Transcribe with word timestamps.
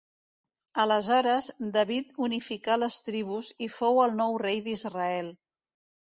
Aleshores, 0.83 1.49
David 1.75 2.15
unificà 2.27 2.77
les 2.83 2.97
tribus 3.09 3.51
i 3.65 3.67
fou 3.75 3.99
el 4.05 4.15
nou 4.23 4.39
Rei 4.45 4.63
d'Israel. 4.69 5.29